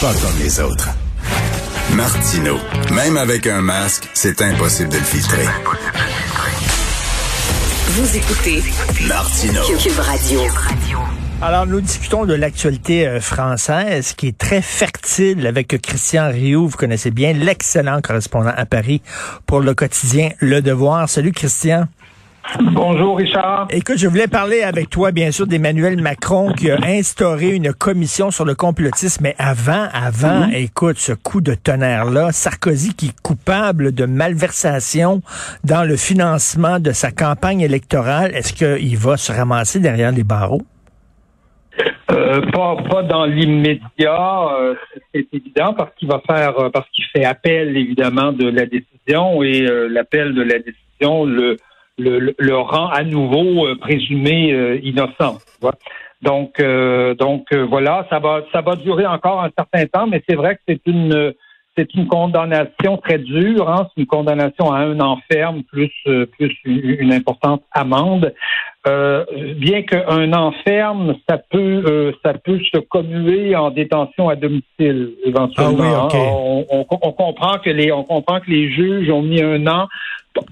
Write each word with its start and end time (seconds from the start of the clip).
Pas 0.00 0.14
comme 0.14 0.38
les 0.38 0.58
autres. 0.60 0.88
Martino. 1.94 2.56
Même 2.94 3.18
avec 3.18 3.46
un 3.46 3.60
masque, 3.60 4.08
c'est 4.14 4.40
impossible 4.40 4.88
de 4.88 4.96
le 4.96 5.04
filtrer. 5.04 5.44
Vous 7.88 8.16
écoutez 8.16 8.62
Martino. 9.06 9.60
Cube 9.78 9.98
Radio. 9.98 10.40
Alors, 11.42 11.66
nous 11.66 11.82
discutons 11.82 12.24
de 12.24 12.32
l'actualité 12.32 13.06
euh, 13.06 13.20
française 13.20 14.14
qui 14.14 14.28
est 14.28 14.38
très 14.38 14.62
fertile 14.62 15.46
avec 15.46 15.78
Christian 15.82 16.30
Rioux. 16.30 16.68
Vous 16.68 16.78
connaissez 16.78 17.10
bien 17.10 17.34
l'excellent 17.34 18.00
correspondant 18.02 18.54
à 18.56 18.64
Paris 18.64 19.02
pour 19.44 19.60
le 19.60 19.74
quotidien 19.74 20.30
Le 20.38 20.62
Devoir. 20.62 21.10
Salut 21.10 21.32
Christian. 21.32 21.88
Bonjour 22.58 23.16
Richard. 23.16 23.68
Écoute, 23.70 23.98
je 23.98 24.08
voulais 24.08 24.26
parler 24.26 24.62
avec 24.62 24.90
toi, 24.90 25.12
bien 25.12 25.30
sûr, 25.30 25.46
d'Emmanuel 25.46 26.00
Macron 26.00 26.52
qui 26.52 26.70
a 26.70 26.78
instauré 26.84 27.50
une 27.50 27.72
commission 27.72 28.30
sur 28.30 28.44
le 28.44 28.54
complotisme. 28.54 29.22
Mais 29.22 29.36
avant, 29.38 29.86
avant, 29.92 30.48
écoute, 30.52 30.98
ce 30.98 31.12
coup 31.12 31.40
de 31.40 31.54
tonnerre-là, 31.54 32.32
Sarkozy 32.32 32.94
qui 32.94 33.06
est 33.06 33.20
coupable 33.22 33.92
de 33.92 34.04
malversation 34.04 35.22
dans 35.64 35.84
le 35.84 35.96
financement 35.96 36.80
de 36.80 36.92
sa 36.92 37.12
campagne 37.12 37.60
électorale, 37.60 38.34
est-ce 38.34 38.52
qu'il 38.52 38.96
va 38.96 39.16
se 39.16 39.32
ramasser 39.32 39.78
derrière 39.78 40.10
les 40.10 40.24
barreaux? 40.24 40.62
Euh, 42.10 42.40
pas, 42.50 42.76
pas 42.90 43.02
dans 43.04 43.24
l'immédiat, 43.24 44.48
euh, 44.58 44.74
c'est 45.14 45.26
évident 45.32 45.72
parce 45.74 45.94
qu'il 45.94 46.08
va 46.08 46.20
faire 46.28 46.58
euh, 46.58 46.68
parce 46.68 46.88
qu'il 46.90 47.04
fait 47.04 47.24
appel 47.24 47.76
évidemment 47.76 48.32
de 48.32 48.48
la 48.48 48.66
décision 48.66 49.42
et 49.44 49.60
l'appel 49.88 50.34
de 50.34 50.42
la 50.42 50.58
décision 50.58 51.24
le, 51.24 51.56
le, 52.00 52.34
le 52.38 52.56
rend 52.56 52.88
à 52.88 53.02
nouveau 53.04 53.66
euh, 53.66 53.76
présumé 53.76 54.52
euh, 54.52 54.78
innocent. 54.82 55.38
tu 55.38 55.60
vois. 55.60 55.74
Donc 56.22 56.62
donc 57.18 57.50
voilà, 57.54 58.06
ça 58.10 58.18
va 58.18 58.42
ça 58.52 58.60
va 58.60 58.76
durer 58.76 59.06
encore 59.06 59.42
un 59.42 59.50
certain 59.56 59.86
temps, 59.86 60.06
mais 60.06 60.22
c'est 60.28 60.36
vrai 60.36 60.56
que 60.56 60.60
c'est 60.68 60.82
une 60.86 61.32
c'est 61.78 61.94
une 61.94 62.08
condamnation 62.08 62.98
très 62.98 63.18
dure, 63.18 63.70
hein, 63.70 63.86
c'est 63.88 64.02
une 64.02 64.06
condamnation 64.06 64.70
à 64.70 64.80
un 64.80 65.00
an 65.00 65.18
ferme 65.32 65.62
plus 65.62 65.90
plus 66.36 66.54
une, 66.66 67.10
importante 67.14 67.62
amende. 67.72 68.34
Euh, 68.86 69.24
bien 69.56 69.82
qu'un 69.82 70.32
an 70.34 70.52
ferme, 70.66 71.14
ça 71.28 71.38
peut 71.38 71.82
euh, 71.86 72.12
ça 72.22 72.34
peut 72.34 72.58
se 72.70 72.78
commuer 72.80 73.54
en 73.56 73.70
détention 73.70 74.28
à 74.28 74.36
domicile 74.36 75.12
éventuellement. 75.24 75.84
Ah 75.84 76.08
oui, 76.12 76.18
hein. 76.18 76.26
on, 76.38 76.66
on- 76.70 76.86
on 77.02 77.12
comprend 77.12 77.58
que 77.64 77.70
les 77.70 77.92
on 77.92 78.04
comprend 78.04 78.40
que 78.40 78.50
les 78.50 78.70
juges 78.70 79.08
ont 79.10 79.22
mis 79.22 79.40
un 79.42 79.66
an 79.66 79.86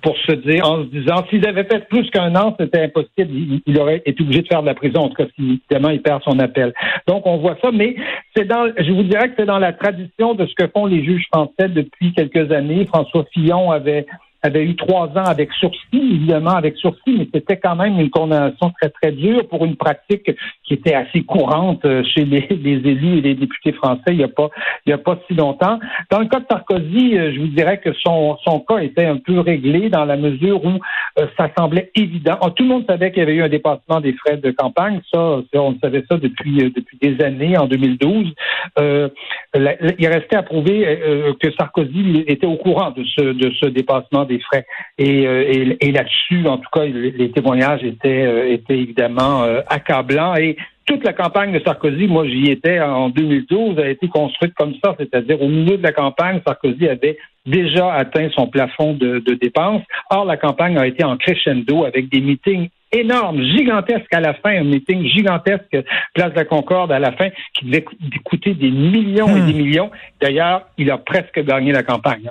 pour- 0.02 0.16
se 0.18 0.32
dire 0.32 0.68
en 0.68 0.82
se 0.82 0.88
disant 0.88 1.24
s'ils 1.30 1.46
avaient 1.46 1.64
fait 1.64 1.88
plus 1.88 2.10
qu'un 2.10 2.34
an, 2.34 2.54
c'était 2.58 2.82
impossible. 2.82 3.60
Il, 3.66 3.78
aurait 3.78 4.02
été 4.04 4.22
obligé 4.22 4.42
de 4.42 4.48
faire 4.48 4.62
de 4.62 4.66
la 4.66 4.74
prison. 4.74 5.02
En 5.02 5.08
tout 5.08 5.14
cas, 5.14 5.28
évidemment 5.38 5.90
il 5.90 6.02
perd 6.02 6.22
son 6.22 6.38
appel. 6.38 6.74
Donc 7.06 7.26
on 7.26 7.38
voit 7.38 7.56
ça, 7.62 7.70
mais 7.72 7.94
c'est 8.36 8.44
dans 8.44 8.66
je 8.76 8.92
vous 8.92 9.04
dirais 9.04 9.28
que 9.28 9.34
c'est 9.38 9.46
dans 9.46 9.58
la 9.58 9.72
tradition 9.72 10.34
de 10.34 10.46
ce 10.46 10.54
que 10.54 10.68
font 10.68 10.86
les 10.86 11.04
juges 11.04 11.26
français 11.32 11.68
depuis 11.68 12.12
quelques 12.12 12.50
années. 12.52 12.86
François 12.86 13.24
Fillon 13.32 13.70
avait 13.70 14.06
avait 14.42 14.64
eu 14.64 14.76
trois 14.76 15.08
ans 15.08 15.24
avec 15.24 15.52
sursis, 15.54 15.78
évidemment 15.92 16.52
avec 16.52 16.76
sursis, 16.76 17.00
mais 17.18 17.28
c'était 17.32 17.56
quand 17.56 17.76
même 17.76 17.98
une 17.98 18.10
condamnation 18.10 18.70
très, 18.80 18.90
très 18.90 19.12
dure 19.12 19.46
pour 19.48 19.64
une 19.64 19.76
pratique 19.76 20.30
qui 20.64 20.74
était 20.74 20.94
assez 20.94 21.22
courante 21.22 21.84
euh, 21.84 22.02
chez 22.04 22.24
les, 22.24 22.46
élus 22.50 23.18
et 23.18 23.20
les 23.20 23.34
députés 23.34 23.72
français 23.72 24.02
il 24.08 24.18
n'y 24.18 24.24
a 24.24 24.28
pas 24.28 24.48
a 24.88 24.98
pas 24.98 25.18
si 25.26 25.34
longtemps. 25.34 25.78
Dans 26.10 26.20
le 26.20 26.26
cas 26.26 26.40
de 26.40 26.46
Sarkozy, 26.50 27.18
euh, 27.18 27.32
je 27.34 27.40
vous 27.40 27.48
dirais 27.48 27.78
que 27.78 27.92
son, 27.94 28.36
son 28.44 28.60
cas 28.60 28.78
était 28.78 29.04
un 29.04 29.16
peu 29.16 29.40
réglé 29.40 29.88
dans 29.90 30.04
la 30.04 30.16
mesure 30.16 30.64
où 30.64 30.78
euh, 31.18 31.26
ça 31.36 31.50
semblait 31.56 31.90
évident. 31.94 32.38
Oh, 32.42 32.50
tout 32.50 32.62
le 32.62 32.68
monde 32.68 32.84
savait 32.88 33.10
qu'il 33.10 33.20
y 33.20 33.22
avait 33.22 33.34
eu 33.34 33.42
un 33.42 33.48
dépassement 33.48 34.00
des 34.00 34.12
frais 34.14 34.36
de 34.36 34.50
campagne, 34.52 35.00
ça, 35.12 35.40
on 35.54 35.76
savait 35.82 36.04
ça 36.10 36.16
depuis, 36.16 36.56
depuis 36.74 36.98
des 37.00 37.22
années, 37.24 37.56
en 37.58 37.66
2012. 37.66 38.32
Euh, 38.78 39.08
la- 39.54 39.74
la- 39.80 39.92
il 39.98 40.06
restait 40.06 40.36
à 40.36 40.42
prouver 40.42 41.34
que 41.40 41.50
Sarkozy 41.52 42.24
était 42.26 42.46
au 42.46 42.56
courant 42.56 42.90
de 42.90 43.04
ce, 43.04 43.22
de 43.32 43.50
ce 43.60 43.66
dépassement 43.66 44.24
des 44.28 44.38
frais. 44.38 44.64
Et, 44.98 45.26
euh, 45.26 45.44
et, 45.48 45.88
et 45.88 45.92
là-dessus, 45.92 46.46
en 46.46 46.58
tout 46.58 46.70
cas, 46.72 46.84
les, 46.84 47.10
les 47.10 47.30
témoignages 47.32 47.82
étaient, 47.82 48.24
euh, 48.26 48.52
étaient 48.52 48.78
évidemment 48.78 49.42
euh, 49.42 49.60
accablants. 49.68 50.36
Et 50.36 50.56
toute 50.86 51.04
la 51.04 51.12
campagne 51.12 51.52
de 51.52 51.60
Sarkozy, 51.64 52.06
moi 52.06 52.26
j'y 52.26 52.50
étais 52.50 52.80
en 52.80 53.10
2012, 53.10 53.78
a 53.78 53.88
été 53.88 54.08
construite 54.08 54.54
comme 54.54 54.74
ça, 54.82 54.94
c'est-à-dire 54.98 55.42
au 55.42 55.48
milieu 55.48 55.76
de 55.76 55.82
la 55.82 55.92
campagne, 55.92 56.40
Sarkozy 56.46 56.88
avait 56.88 57.18
déjà 57.44 57.92
atteint 57.92 58.28
son 58.34 58.46
plafond 58.46 58.94
de, 58.94 59.18
de 59.18 59.34
dépenses. 59.34 59.82
Or, 60.10 60.24
la 60.24 60.36
campagne 60.36 60.78
a 60.78 60.86
été 60.86 61.04
en 61.04 61.16
crescendo 61.16 61.84
avec 61.84 62.08
des 62.08 62.20
meetings 62.20 62.68
énormes, 62.92 63.42
gigantesques 63.42 64.12
à 64.12 64.20
la 64.20 64.34
fin, 64.34 64.50
un 64.50 64.64
meeting 64.64 65.06
gigantesque, 65.06 65.76
place 66.14 66.30
de 66.30 66.36
la 66.36 66.44
Concorde 66.44 66.92
à 66.92 66.98
la 66.98 67.12
fin, 67.12 67.28
qui 67.54 67.66
devait 67.66 67.84
coûter 68.24 68.54
des 68.54 68.70
millions 68.70 69.28
et 69.28 69.40
Hmm. 69.40 69.46
des 69.46 69.52
millions. 69.52 69.90
D'ailleurs, 70.20 70.62
il 70.78 70.90
a 70.90 70.98
presque 70.98 71.38
gagné 71.44 71.72
la 71.72 71.82
campagne. 71.82 72.30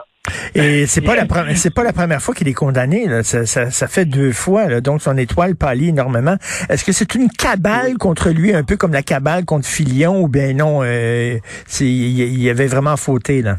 Et 0.56 0.86
c'est 0.86 1.02
pas 1.02 1.16
la 1.16 1.26
c'est 1.56 1.74
pas 1.74 1.84
la 1.84 1.94
première 1.94 2.22
fois 2.22 2.34
qu'il 2.34 2.48
est 2.48 2.54
condamné. 2.54 3.08
Là. 3.08 3.24
Ça, 3.24 3.46
ça, 3.46 3.70
ça 3.72 3.88
fait 3.88 4.06
deux 4.06 4.32
fois. 4.32 4.68
Là. 4.68 4.82
Donc 4.82 5.02
son 5.02 5.18
étoile 5.18 5.56
pâlit 5.56 5.90
énormément. 5.90 6.36
Est-ce 6.70 6.84
que 6.84 6.92
c'est 6.92 7.16
une 7.16 7.30
cabale 7.30 7.98
contre 7.98 8.30
lui, 8.30 8.54
un 8.54 8.64
peu 8.64 8.78
comme 8.78 8.94
la 8.94 9.04
cabale 9.04 9.46
contre 9.46 9.68
Filion, 9.68 10.22
ou 10.22 10.28
bien 10.28 10.54
non 10.54 10.82
euh, 10.84 11.38
il 11.80 12.42
y 12.42 12.50
avait 12.50 12.68
vraiment 12.68 12.98
fauté 12.98 13.42
là? 13.42 13.58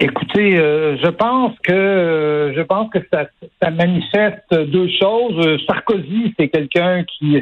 Écoutez, 0.00 0.56
euh, 0.56 0.96
je 1.02 1.10
pense 1.10 1.54
que 1.64 1.72
euh, 1.72 2.54
je 2.54 2.60
pense 2.62 2.88
que 2.90 3.00
ça, 3.12 3.26
ça 3.60 3.70
manifeste 3.70 4.54
deux 4.54 4.88
choses. 5.00 5.60
Sarkozy, 5.66 6.34
c'est 6.38 6.48
quelqu'un 6.48 7.04
qui 7.04 7.36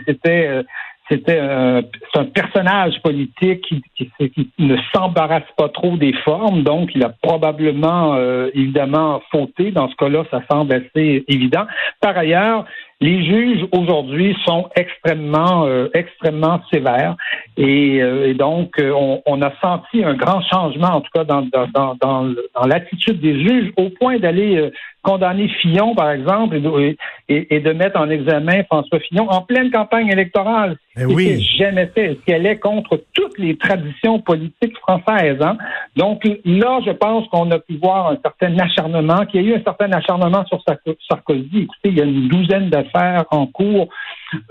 c'était 1.09 1.39
euh, 1.41 1.83
un, 2.15 2.25
personnage 2.25 3.01
politique 3.03 3.63
qui 3.95 4.53
ne 4.59 4.77
s'embarrasse 4.95 5.45
pas 5.57 5.69
trop 5.69 5.97
des 5.97 6.13
formes, 6.25 6.63
donc 6.63 6.91
il 6.95 7.05
a 7.05 7.11
probablement 7.23 8.15
euh, 8.15 8.51
évidemment 8.55 9.23
fauté. 9.31 9.71
Dans 9.71 9.89
ce 9.89 9.95
cas-là, 9.97 10.25
ça 10.31 10.43
semble 10.51 10.73
assez 10.73 11.25
évident. 11.29 11.67
Par 12.01 12.17
ailleurs, 12.17 12.65
les 13.01 13.25
juges 13.27 13.67
aujourd'hui 13.73 14.35
sont 14.47 14.71
extrêmement 14.75 15.67
euh, 15.67 15.89
extrêmement 15.93 16.61
sévères 16.73 17.15
et, 17.59 18.01
euh, 18.03 18.29
et 18.29 18.35
donc 18.35 18.79
euh, 18.81 18.91
on, 18.97 19.21
on 19.27 19.43
a 19.43 19.53
senti 19.61 20.03
un 20.03 20.15
grand 20.15 20.41
changement 20.43 20.89
en 20.95 21.01
tout 21.03 21.11
cas 21.15 21.25
dans 21.25 21.43
dans 21.43 21.67
dans, 21.75 21.95
dans, 22.01 22.67
l'attitude 22.67 23.21
des 23.21 23.39
juges 23.47 23.71
au 23.77 23.91
point 23.91 24.19
d'aller 24.19 24.57
euh, 24.57 24.71
condamner 25.03 25.49
Fillon 25.61 25.95
par 25.95 26.11
exemple 26.11 26.57
et 26.57 26.61
de, 26.61 26.97
et- 27.29 27.55
et 27.57 27.61
de 27.61 27.73
mettre 27.73 28.01
en 28.01 28.09
examen 28.09 28.65
François 28.65 28.99
Fillon 29.01 29.29
en 29.29 29.43
pleine 29.43 29.71
campagne 29.71 30.09
électorale. 30.09 30.77
Ce 30.97 31.07
qui 31.07 31.15
oui. 31.15 31.41
jamais 31.59 31.87
fait, 31.95 32.15
ce 32.19 32.25
qui 32.25 32.33
allait 32.33 32.59
contre 32.59 33.03
toutes 33.13 33.39
les 33.39 33.57
traditions 33.57 34.19
politiques 34.21 34.77
françaises. 34.79 35.37
Hein? 35.43 35.59
Donc 35.97 36.25
là, 36.47 36.81
je 36.87 36.91
pense 36.93 37.29
qu'on 37.29 37.51
a 37.51 37.59
pu 37.59 37.77
voir 37.77 38.09
un 38.13 38.17
certain 38.23 38.59
acharnement, 38.59 39.27
qu'il 39.27 39.43
y 39.43 39.45
a 39.53 39.55
eu 39.55 39.61
un 39.61 39.63
certain 39.63 39.93
acharnement 39.93 40.45
sur 40.47 40.59
Sarko- 40.67 40.97
Sarkozy. 41.09 41.51
Écoutez, 41.65 41.91
il 41.91 41.99
y 41.99 42.01
a 42.01 42.05
une 42.05 42.29
douzaine 42.29 42.71
d'affaires 42.71 42.86
en 43.31 43.47
cours. 43.47 43.89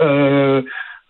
Euh, 0.02 0.62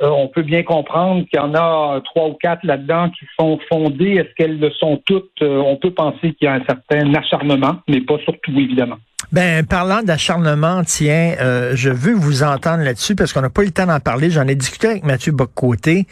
euh, 0.02 0.10
on 0.10 0.28
peut 0.28 0.42
bien 0.42 0.64
comprendre 0.64 1.26
qu'il 1.26 1.40
y 1.40 1.42
en 1.42 1.54
a 1.56 2.02
trois 2.02 2.28
ou 2.28 2.34
quatre 2.34 2.64
là-dedans 2.66 3.10
qui 3.12 3.26
sont 3.40 3.60
fondées. 3.70 4.16
Est-ce 4.16 4.34
qu'elles 4.36 4.60
le 4.60 4.70
sont 4.72 5.02
toutes? 5.06 5.42
Euh, 5.42 5.58
on 5.60 5.78
peut 5.78 5.92
penser 5.92 6.34
qu'il 6.34 6.46
y 6.46 6.48
a 6.48 6.56
un 6.56 6.66
certain 6.66 7.14
acharnement, 7.14 7.78
mais 7.88 8.02
pas 8.02 8.18
surtout, 8.20 8.52
évidemment. 8.52 8.98
Ben, 9.32 9.66
parlant 9.66 10.02
d'acharnement, 10.02 10.84
tiens, 10.86 11.36
euh, 11.42 11.72
je 11.76 11.90
veux 11.90 12.14
vous 12.14 12.44
entendre 12.44 12.84
là-dessus 12.84 13.16
parce 13.16 13.34
qu'on 13.34 13.42
n'a 13.42 13.50
pas 13.50 13.64
eu 13.64 13.66
le 13.66 13.72
temps 13.72 13.86
d'en 13.86 14.00
parler. 14.00 14.30
J'en 14.30 14.48
ai 14.48 14.56
discuté 14.56 14.88
avec 14.88 15.04
Mathieu 15.04 15.32
Boccoté. 15.32 16.08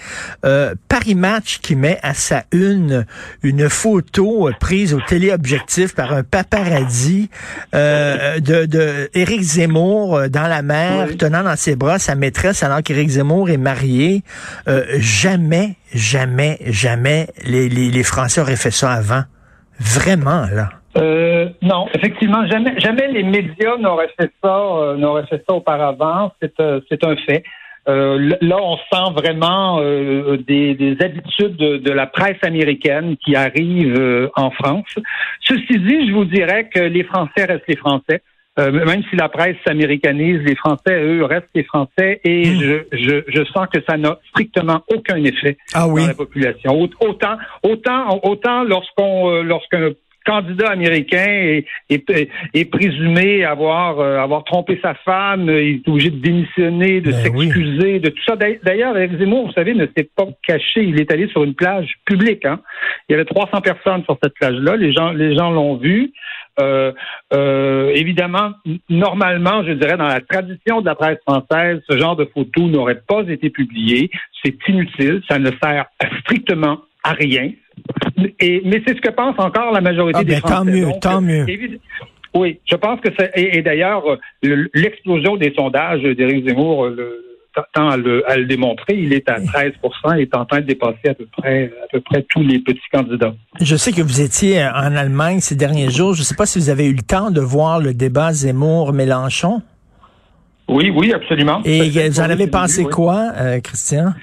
Euh, 0.45 0.75
Paris 0.89 1.15
Match 1.15 1.59
qui 1.59 1.75
met 1.75 1.99
à 2.03 2.13
sa 2.13 2.43
une 2.51 3.05
une 3.43 3.69
photo 3.69 4.49
euh, 4.49 4.53
prise 4.59 4.93
au 4.93 4.99
téléobjectif 5.07 5.95
par 5.95 6.13
un 6.13 6.23
paparazzi 6.23 7.29
euh, 7.75 8.39
de, 8.39 8.65
de 8.65 9.09
Éric 9.13 9.41
Zemmour 9.41 10.17
euh, 10.17 10.27
dans 10.27 10.47
la 10.47 10.61
mer, 10.61 11.07
Oui. 11.09 11.17
tenant 11.17 11.43
dans 11.43 11.55
ses 11.55 11.75
bras 11.75 11.99
sa 11.99 12.15
maîtresse 12.15 12.63
alors 12.63 12.81
qu'Éric 12.83 13.09
Zemmour 13.09 13.49
est 13.49 13.57
marié. 13.57 14.23
Euh, 14.67 14.83
jamais, 14.97 15.75
jamais, 15.93 16.59
jamais 16.67 17.29
les, 17.45 17.69
les, 17.69 17.89
les 17.91 18.03
Français 18.03 18.41
auraient 18.41 18.55
fait 18.55 18.71
ça 18.71 18.91
avant. 18.91 19.23
Vraiment, 19.79 20.45
là. 20.53 20.69
Euh, 20.97 21.49
non, 21.61 21.87
effectivement, 21.93 22.45
jamais, 22.47 22.79
jamais 22.79 23.07
les 23.07 23.23
médias 23.23 23.77
n'auraient 23.77 24.11
fait 24.19 24.31
ça, 24.43 24.55
euh, 24.57 24.95
n'auraient 24.95 25.25
fait 25.27 25.43
ça 25.47 25.55
auparavant. 25.55 26.31
C'est, 26.41 26.59
euh, 26.59 26.79
c'est 26.89 27.03
un 27.03 27.15
fait. 27.15 27.43
Euh, 27.89 28.33
là, 28.39 28.57
on 28.61 28.77
sent 28.77 29.11
vraiment 29.13 29.79
euh, 29.81 30.37
des, 30.37 30.73
des 30.75 30.95
habitudes 31.03 31.57
de, 31.57 31.77
de 31.77 31.91
la 31.91 32.05
presse 32.07 32.37
américaine 32.43 33.17
qui 33.17 33.35
arrivent 33.35 33.99
euh, 33.99 34.29
en 34.35 34.51
France. 34.51 34.85
Ceci 35.41 35.79
dit, 35.79 36.07
je 36.07 36.13
vous 36.13 36.23
dirais 36.25 36.69
que 36.73 36.79
les 36.79 37.03
Français 37.03 37.43
restent 37.45 37.67
les 37.67 37.75
Français. 37.75 38.21
Euh, 38.59 38.71
même 38.71 39.01
si 39.09 39.15
la 39.15 39.29
presse 39.29 39.55
s'américanise, 39.65 40.39
les 40.45 40.53
Français, 40.55 40.93
eux, 41.03 41.25
restent 41.25 41.49
les 41.55 41.63
Français 41.63 42.21
et 42.23 42.45
Mm. 42.51 42.61
je, 42.61 42.75
je, 42.91 43.23
je 43.27 43.43
sens 43.45 43.65
que 43.73 43.79
ça 43.89 43.97
n'a 43.97 44.19
strictement 44.29 44.81
aucun 44.93 45.15
effet 45.23 45.57
Ah 45.73 45.87
oui. 45.87 46.03
dans 46.03 46.07
la 46.09 46.13
population. 46.13 46.71
Au- 46.79 46.87
Autant, 47.07 47.35
autant, 47.63 48.19
autant 48.21 48.63
lorsqu'on, 48.63 49.31
euh, 49.31 49.41
lorsqu'un 49.41 49.89
candidat 50.25 50.69
américain 50.69 51.61
est, 51.89 52.65
présumé 52.71 53.43
avoir 53.43 53.99
euh, 53.99 54.17
avoir 54.17 54.43
trompé 54.43 54.79
sa 54.81 54.93
femme, 54.93 55.49
il 55.49 55.75
est 55.75 55.87
obligé 55.87 56.09
de 56.09 56.19
démissionner, 56.19 57.01
de 57.01 57.11
ben 57.11 57.17
s'excuser, 57.17 57.99
de 57.99 58.09
tout 58.09 58.23
ça. 58.27 58.35
D'ailleurs, 58.35 58.97
Eric 58.97 59.17
Zemmour, 59.19 59.47
vous 59.47 59.53
savez, 59.53 59.73
ne 59.73 59.87
s'est 59.97 60.09
pas 60.15 60.27
caché. 60.47 60.83
Il 60.83 60.99
est 60.99 61.11
allé 61.11 61.27
sur 61.27 61.43
une 61.43 61.53
plage 61.53 61.93
publique. 62.05 62.45
Hein. 62.45 62.59
Il 63.07 63.13
y 63.13 63.15
avait 63.15 63.25
300 63.25 63.61
personnes 63.61 64.03
sur 64.03 64.17
cette 64.21 64.33
plage-là. 64.35 64.75
Les 64.75 64.93
gens 64.93 65.11
les 65.11 65.35
gens 65.35 65.51
l'ont 65.51 65.75
vu. 65.75 66.11
Euh, 66.59 66.91
euh, 67.33 67.91
évidemment, 67.95 68.51
normalement, 68.89 69.63
je 69.63 69.71
dirais, 69.71 69.97
dans 69.97 70.07
la 70.07 70.21
tradition 70.21 70.81
de 70.81 70.85
la 70.85 70.95
presse 70.95 71.17
française, 71.27 71.81
ce 71.89 71.97
genre 71.97 72.15
de 72.15 72.25
photos 72.25 72.65
n'aurait 72.65 73.01
pas 73.07 73.23
été 73.27 73.49
publié. 73.49 74.11
C'est 74.43 74.55
inutile, 74.67 75.21
ça 75.27 75.39
ne 75.39 75.49
sert 75.61 75.85
strictement 76.21 76.79
à 77.03 77.13
rien. 77.13 77.51
Et, 78.39 78.61
mais 78.65 78.81
c'est 78.85 78.95
ce 78.95 79.01
que 79.01 79.11
pense 79.11 79.35
encore 79.37 79.71
la 79.71 79.81
majorité 79.81 80.19
ah, 80.21 80.23
des 80.23 80.33
ben, 80.33 80.39
Français. 80.39 80.55
Tant 80.55 80.65
mieux, 80.65 80.87
tant 81.01 81.21
mieux. 81.21 81.45
Oui, 82.35 82.59
je 82.69 82.75
pense 82.75 82.99
que 82.99 83.09
c'est. 83.17 83.31
Et, 83.35 83.61
d'ailleurs, 83.61 84.03
l'explosion 84.41 85.37
des 85.37 85.53
sondages 85.55 86.01
d'Éric 86.01 86.47
Zemmour 86.47 86.87
le, 86.87 87.23
tend 87.73 87.89
à 87.89 87.97
le, 87.97 88.29
à 88.29 88.37
le, 88.37 88.45
démontrer. 88.45 88.95
Il 88.97 89.13
est 89.13 89.29
à 89.29 89.39
13% 89.39 90.17
et 90.17 90.23
est 90.23 90.35
en 90.35 90.45
train 90.45 90.61
de 90.61 90.65
dépasser 90.65 91.09
à 91.09 91.13
peu 91.13 91.27
près 91.37 91.71
à 91.83 91.87
peu 91.91 92.01
près 92.01 92.25
tous 92.29 92.41
les 92.41 92.59
petits 92.59 92.79
candidats. 92.91 93.35
Je 93.61 93.75
sais 93.75 93.91
que 93.91 94.01
vous 94.01 94.21
étiez 94.21 94.63
en 94.63 94.95
Allemagne 94.95 95.39
ces 95.41 95.55
derniers 95.55 95.91
jours. 95.91 96.15
Je 96.15 96.21
ne 96.21 96.25
sais 96.25 96.35
pas 96.35 96.47
si 96.47 96.57
vous 96.57 96.69
avez 96.69 96.87
eu 96.87 96.93
le 96.93 97.03
temps 97.03 97.29
de 97.29 97.41
voir 97.41 97.79
le 97.79 97.93
débat 97.93 98.33
Zemmour-Mélenchon. 98.33 99.61
Oui, 100.69 100.91
oui, 100.95 101.13
absolument. 101.13 101.61
Et 101.65 101.89
vous 101.89 102.19
en 102.19 102.29
avez 102.29 102.47
pensé 102.47 102.83
quoi, 102.85 103.31
euh, 103.35 103.59
Christian? 103.59 104.13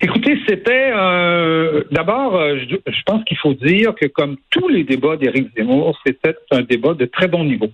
Écoutez, 0.00 0.38
c'était 0.48 0.92
euh, 0.94 1.82
d'abord, 1.90 2.36
euh, 2.36 2.58
je, 2.68 3.02
pense 3.06 3.24
qu'il 3.24 3.36
faut 3.36 3.54
dire 3.54 3.94
que 3.94 4.06
comme 4.06 4.36
tous 4.50 4.68
les 4.68 4.84
débats 4.84 5.16
d'Éric 5.16 5.48
Zemmour, 5.56 5.98
c'était 6.04 6.34
un 6.50 6.62
débat 6.62 6.94
de 6.94 7.04
très 7.04 7.28
bon 7.28 7.44
niveau. 7.44 7.68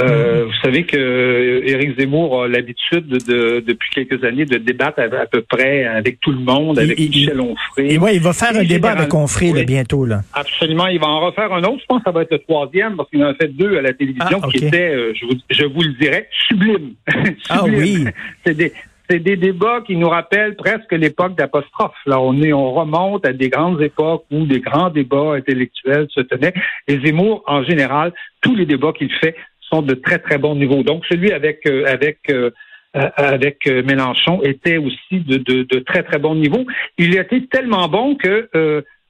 Euh, 0.00 0.42
mm. 0.42 0.46
Vous 0.46 0.54
savez 0.62 0.84
que 0.84 1.62
Éric 1.64 1.98
Zemmour 1.98 2.44
a 2.44 2.48
l'habitude 2.48 3.06
de, 3.06 3.60
depuis 3.60 3.90
quelques 3.90 4.22
années 4.24 4.44
de 4.44 4.58
débattre 4.58 5.00
à, 5.00 5.26
peu 5.26 5.42
près 5.42 5.84
avec 5.84 6.20
tout 6.20 6.32
le 6.32 6.38
monde, 6.38 6.78
avec 6.78 6.98
Michel 6.98 7.40
Onfray. 7.40 7.94
Et 7.94 7.98
ouais, 7.98 8.16
il 8.16 8.22
va 8.22 8.32
faire 8.32 8.54
un 8.54 8.64
débat 8.64 8.90
avec 8.90 9.12
Onfray 9.12 9.64
bientôt 9.64 10.04
là. 10.04 10.20
Absolument, 10.34 10.86
il 10.88 11.00
va 11.00 11.06
en 11.06 11.20
refaire 11.20 11.52
un 11.52 11.62
autre. 11.64 11.80
Je 11.80 11.86
pense 11.86 11.98
que 11.98 12.04
ça 12.04 12.10
va 12.12 12.22
être 12.22 12.32
le 12.32 12.40
troisième 12.40 12.96
parce 12.96 13.08
qu'il 13.08 13.24
en 13.24 13.28
a 13.28 13.34
fait 13.34 13.48
deux 13.48 13.78
à 13.78 13.82
la 13.82 13.94
télévision 13.94 14.40
ah, 14.42 14.48
qui 14.50 14.64
étaient, 14.64 15.14
je 15.14 15.24
vous, 15.26 15.34
je 15.48 15.64
vous 15.64 15.82
le 15.82 15.92
dirais, 15.94 16.28
sublimes. 16.48 16.94
Ah 17.48 17.64
oui. 17.64 18.04
C'est 18.44 18.54
des 18.54 18.72
c'est 19.08 19.20
des 19.20 19.36
débats 19.36 19.82
qui 19.86 19.96
nous 19.96 20.08
rappellent 20.08 20.56
presque 20.56 20.92
l'époque 20.92 21.36
d'apostrophe. 21.36 21.96
Là, 22.06 22.20
on 22.20 22.40
est, 22.42 22.52
on 22.52 22.72
remonte 22.72 23.26
à 23.26 23.32
des 23.32 23.48
grandes 23.48 23.80
époques 23.80 24.24
où 24.30 24.44
des 24.44 24.60
grands 24.60 24.90
débats 24.90 25.34
intellectuels 25.34 26.06
se 26.10 26.20
tenaient. 26.20 26.54
Et 26.88 26.98
Zemmour, 27.00 27.42
en 27.46 27.62
général, 27.62 28.12
tous 28.40 28.54
les 28.54 28.66
débats 28.66 28.92
qu'il 28.92 29.12
fait 29.12 29.36
sont 29.70 29.82
de 29.82 29.94
très 29.94 30.18
très 30.18 30.38
bon 30.38 30.54
niveau. 30.54 30.82
Donc 30.82 31.04
celui 31.06 31.32
avec 31.32 31.66
euh, 31.66 31.84
avec 31.86 32.18
euh, 32.30 32.50
euh, 32.96 33.10
avec 33.16 33.66
Mélenchon 33.66 34.42
était 34.42 34.78
aussi 34.78 35.20
de, 35.20 35.36
de, 35.36 35.64
de, 35.64 35.78
très 35.80 36.02
très 36.02 36.18
bon 36.18 36.34
niveau. 36.34 36.64
Il 36.98 37.18
a 37.18 37.22
été 37.22 37.46
tellement 37.46 37.88
bon 37.88 38.14
que 38.14 38.48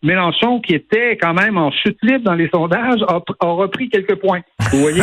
Mélenchon, 0.06 0.60
qui 0.60 0.74
était 0.74 1.16
quand 1.20 1.34
même 1.34 1.58
en 1.58 1.70
chute 1.70 1.98
libre 2.02 2.24
dans 2.24 2.34
les 2.34 2.48
sondages, 2.48 3.02
a, 3.08 3.20
repris 3.46 3.88
quelques 3.88 4.14
points. 4.16 4.40
Vous 4.72 4.78
voyez? 4.78 5.02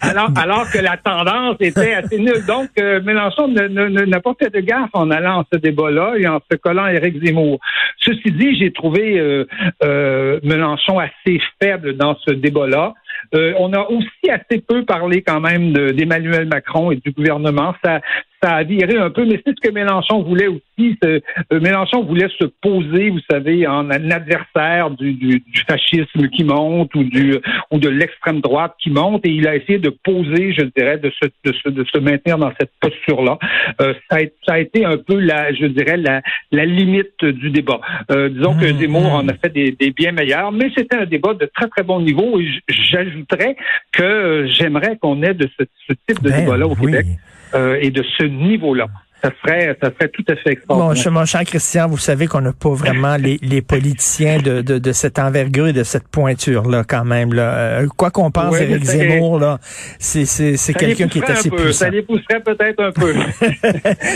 alors, 0.00 0.70
que 0.70 0.78
la 0.78 0.96
tendance 0.96 1.56
était 1.60 1.94
assez 1.94 2.18
nulle. 2.18 2.46
Donc, 2.46 2.68
euh, 2.80 3.02
Mélenchon 3.02 3.48
n'a 3.48 4.20
pas 4.20 4.34
fait 4.40 4.50
de 4.54 4.60
gaffe 4.60 4.90
en 4.92 5.10
allant 5.10 5.40
à 5.40 5.44
ce 5.52 5.58
débat-là 5.58 6.14
et 6.16 6.26
en 6.26 6.40
se 6.50 6.56
collant 6.56 6.84
à 6.84 6.92
Éric 6.92 7.22
Zemmour. 7.24 7.58
Ceci 7.98 8.30
dit, 8.30 8.56
j'ai 8.58 8.72
trouvé 8.72 9.18
euh, 9.18 9.44
euh, 9.82 10.40
Mélenchon 10.42 10.98
assez 10.98 11.40
faible 11.60 11.96
dans 11.96 12.16
ce 12.26 12.30
débat-là. 12.30 12.94
on 13.32 13.72
a 13.72 13.80
aussi 13.90 14.30
assez 14.30 14.62
peu 14.66 14.84
parlé 14.84 15.22
quand 15.22 15.40
même 15.40 15.72
d'Emmanuel 15.72 16.46
Macron 16.46 16.92
et 16.92 16.96
du 16.96 17.10
gouvernement. 17.10 17.74
Ça, 17.84 18.00
ça 18.42 18.56
a 18.56 18.62
viré 18.62 18.96
un 18.96 19.10
peu, 19.10 19.24
mais 19.24 19.40
c'est 19.44 19.54
ce 19.56 19.68
que 19.68 19.72
Mélenchon 19.72 20.22
voulait 20.22 20.46
aussi. 20.46 20.96
Euh, 21.04 21.20
Mélenchon 21.50 22.04
voulait 22.04 22.28
se 22.38 22.44
poser, 22.62 23.10
vous 23.10 23.20
savez, 23.30 23.66
en 23.66 23.90
un 23.90 24.10
adversaire 24.10 24.90
du, 24.90 25.14
du, 25.14 25.42
fascisme 25.68 26.28
qui 26.28 26.44
monte 26.44 26.94
ou 26.94 27.02
du 27.02 27.36
ou 27.70 27.78
de 27.78 27.88
l'extrême 27.88 28.40
droite 28.40 28.74
qui 28.80 28.90
monte, 28.90 29.26
et 29.26 29.30
il 29.30 29.46
a 29.48 29.56
essayé 29.56 29.78
de 29.78 29.90
poser, 29.90 30.52
je 30.52 30.64
dirais, 30.76 30.98
de 30.98 31.10
se 31.10 31.28
de 31.44 31.52
se, 31.52 31.68
de 31.68 31.84
se 31.84 31.98
maintenir 31.98 32.38
dans 32.38 32.52
cette 32.58 32.70
posture-là. 32.80 33.38
Euh, 33.80 33.94
ça, 34.08 34.18
a, 34.18 34.20
ça, 34.46 34.52
a, 34.54 34.58
été 34.58 34.84
un 34.84 34.98
peu 34.98 35.18
la, 35.18 35.52
je 35.52 35.66
dirais, 35.66 35.96
la, 35.96 36.22
la 36.52 36.64
limite 36.64 37.24
du 37.24 37.50
débat. 37.50 37.80
Euh, 38.10 38.28
disons 38.28 38.54
que 38.54 38.72
mmh, 38.72 38.78
Zemmour 38.78 39.12
en 39.12 39.28
a 39.28 39.32
mmh. 39.32 39.38
fait 39.42 39.52
des, 39.52 39.72
des 39.72 39.90
bien 39.90 40.12
meilleurs, 40.12 40.52
mais 40.52 40.70
c'était 40.76 40.96
un 40.96 41.06
débat 41.06 41.34
de 41.34 41.50
très 41.54 41.68
très 41.68 41.82
bon 41.82 42.00
niveau, 42.00 42.40
et 42.40 42.48
j'ajouterais 42.68 43.56
que 43.92 44.46
j'aimerais 44.48 44.96
qu'on 44.96 45.22
ait 45.22 45.34
de 45.34 45.48
ce, 45.58 45.64
ce 45.88 45.92
type 46.06 46.22
de 46.22 46.30
ben 46.30 46.44
débat-là 46.44 46.66
au 46.66 46.76
Québec. 46.76 47.06
Euh, 47.54 47.78
et 47.80 47.90
de 47.90 48.04
ce 48.18 48.24
niveau-là. 48.24 48.86
Ça 49.22 49.32
serait, 49.42 49.76
ça 49.82 49.90
serait 49.92 50.08
tout 50.10 50.24
à 50.28 50.36
fait 50.36 50.50
extraordinaire. 50.50 51.04
Bon, 51.06 51.10
mon 51.10 51.24
cher 51.24 51.42
Christian, 51.42 51.88
vous 51.88 51.98
savez 51.98 52.28
qu'on 52.28 52.40
n'a 52.40 52.52
pas 52.52 52.70
vraiment 52.70 53.16
les, 53.16 53.38
les 53.42 53.62
politiciens 53.62 54.38
de, 54.38 54.62
de, 54.62 54.78
de, 54.78 54.92
cette 54.92 55.18
envergure 55.18 55.66
et 55.66 55.72
de 55.72 55.82
cette 55.82 56.06
pointure-là, 56.06 56.84
quand 56.84 57.04
même. 57.04 57.34
Là. 57.34 57.52
Euh, 57.52 57.88
quoi 57.88 58.12
qu'on 58.12 58.30
pense 58.30 58.56
d'Éric 58.56 58.84
Zemmour, 58.84 59.40
là, 59.40 59.58
c'est, 59.98 60.24
c'est, 60.24 60.56
c'est 60.56 60.72
quelqu'un 60.72 61.08
qui 61.08 61.18
est 61.18 61.30
assez 61.30 61.50
puissant. 61.50 61.86
Ça 61.86 61.90
les 61.90 62.02
pousserait 62.02 62.40
peut-être 62.40 62.80
un 62.80 62.92
peu. 62.92 63.12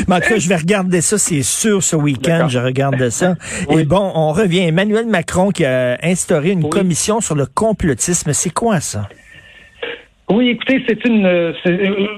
Mais 0.06 0.14
en 0.14 0.20
tout 0.20 0.28
cas, 0.28 0.38
je 0.38 0.48
vais 0.48 0.56
regarder 0.56 1.00
ça, 1.00 1.18
c'est 1.18 1.42
sûr, 1.42 1.82
ce 1.82 1.96
week-end, 1.96 2.46
je 2.48 2.60
regarde 2.60 3.10
ça. 3.10 3.34
Et 3.70 3.82
bon, 3.82 4.12
on 4.14 4.32
revient. 4.32 4.68
Emmanuel 4.68 5.06
Macron 5.06 5.50
qui 5.50 5.64
a 5.64 5.98
instauré 6.04 6.50
une 6.50 6.68
commission 6.68 7.20
sur 7.20 7.34
le 7.34 7.46
complotisme. 7.46 8.32
C'est 8.32 8.50
quoi 8.54 8.78
ça? 8.78 9.08
Oui, 10.34 10.48
écoutez, 10.48 10.82
c'est 10.88 11.04
une. 11.04 11.26
Euh, 11.26 11.52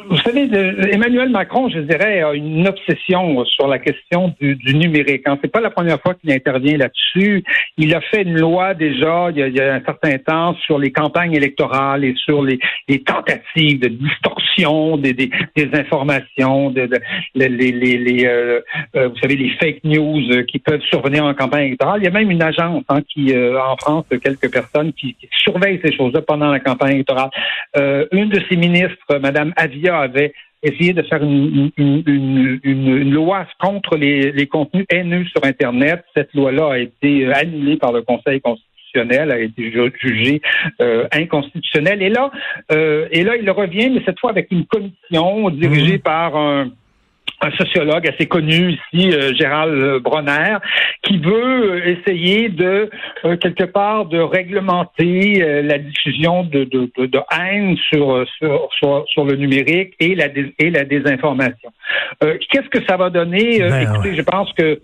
vous 0.08 0.18
savez, 0.18 0.48
Emmanuel 0.92 1.30
Macron, 1.30 1.68
je 1.68 1.80
dirais, 1.80 2.22
a 2.22 2.32
une 2.32 2.68
obsession 2.68 3.44
sur 3.44 3.66
la 3.66 3.80
question 3.80 4.32
du, 4.40 4.56
numérique. 4.72 5.22
Hein. 5.26 5.36
C'est 5.42 5.50
pas 5.50 5.60
la 5.60 5.70
première 5.70 6.00
fois 6.00 6.14
qu'il 6.14 6.30
intervient 6.30 6.76
là-dessus. 6.76 7.42
Il 7.76 7.92
a 7.92 8.00
fait 8.00 8.22
une 8.22 8.38
loi 8.38 8.74
déjà 8.74 9.30
il 9.34 9.56
y, 9.56 9.60
a, 9.60 9.74
un 9.74 9.82
certain 9.84 10.16
temps 10.18 10.54
sur 10.64 10.78
les 10.78 10.92
campagnes 10.92 11.34
électorales 11.34 12.04
et 12.04 12.14
sur 12.16 12.44
les, 12.44 12.60
tentatives 13.04 13.80
de 13.80 13.88
distorsion 13.88 14.96
des, 14.96 15.12
des, 15.12 15.30
informations, 15.72 16.70
de, 16.70 16.88
les, 17.34 17.48
les, 17.48 18.26
euh, 18.26 18.60
euh, 18.94 19.08
vous 19.08 19.16
savez, 19.16 19.34
les 19.34 19.50
fake 19.58 19.82
news 19.82 20.44
qui 20.46 20.60
peuvent 20.60 20.82
survenir 20.82 21.24
en 21.24 21.34
campagne 21.34 21.66
électorale. 21.66 22.00
Il 22.00 22.04
y 22.04 22.08
a 22.08 22.12
même 22.12 22.30
une 22.30 22.42
agence 22.42 22.84
hein, 22.88 23.00
qui, 23.12 23.34
en 23.36 23.76
France, 23.76 24.04
quelques 24.22 24.52
personnes 24.52 24.92
qui, 24.92 25.14
qui 25.14 25.28
surveillent 25.32 25.80
ces 25.84 25.92
choses-là 25.92 26.22
pendant 26.22 26.52
la 26.52 26.60
campagne 26.60 26.94
électorale. 26.94 27.30
Euh, 27.76 28.03
une 28.12 28.28
de 28.28 28.40
ses 28.48 28.56
ministres, 28.56 29.18
Mme 29.18 29.52
Avia, 29.56 29.98
avait 29.98 30.32
essayé 30.62 30.92
de 30.92 31.02
faire 31.02 31.22
une, 31.22 31.70
loi 33.12 33.46
contre 33.60 33.96
les, 33.96 34.46
contenus 34.46 34.86
haineux 34.90 35.24
sur 35.26 35.44
Internet. 35.44 36.04
Cette 36.16 36.32
loi-là 36.34 36.72
a 36.72 36.78
été 36.78 37.26
euh, 37.26 37.32
annulée 37.34 37.76
par 37.76 37.92
le 37.92 38.02
Conseil 38.02 38.40
constitutionnel, 38.40 39.30
a 39.30 39.40
été 39.40 39.72
jugée 40.00 40.40
euh, 40.80 41.06
inconstitutionnelle. 41.12 42.02
Et 42.02 42.08
là, 42.08 42.30
et 43.10 43.24
là, 43.24 43.36
il 43.36 43.50
revient, 43.50 43.90
mais 43.90 44.02
cette 44.06 44.18
fois 44.20 44.30
avec 44.30 44.50
une 44.50 44.64
commission 44.66 45.50
dirigée 45.50 45.98
mmh. 45.98 46.02
par 46.02 46.36
un 46.36 46.70
un 47.40 47.50
sociologue 47.52 48.06
assez 48.08 48.26
connu 48.26 48.72
ici, 48.72 49.10
euh, 49.12 49.34
Gérald 49.34 50.02
Bronner, 50.02 50.56
qui 51.02 51.18
veut 51.18 51.32
euh, 51.32 51.96
essayer 51.96 52.48
de 52.48 52.90
euh, 53.24 53.36
quelque 53.36 53.64
part 53.64 54.06
de 54.06 54.18
réglementer 54.18 55.62
la 55.62 55.78
diffusion 55.78 56.44
de, 56.44 56.64
de, 56.64 57.06
de, 57.06 57.20
haine 57.30 57.76
sur, 57.88 58.24
sur, 58.38 59.04
sur, 59.08 59.24
le 59.24 59.36
numérique 59.36 59.94
et 60.00 60.14
la, 60.14 60.26
et 60.58 60.70
la 60.70 60.84
désinformation. 60.84 61.70
Qu'est-ce 62.20 62.68
que 62.68 62.84
ça 62.86 62.96
va 62.96 63.10
donner? 63.10 63.58
Ben 63.58 63.82
Écoutez, 63.82 64.14
je 64.14 64.22
pense 64.22 64.52
que 64.52 64.80